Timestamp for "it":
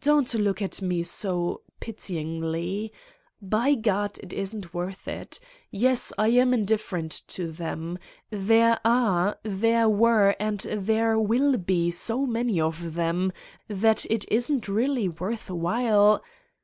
4.20-4.32, 5.06-5.38, 14.10-14.24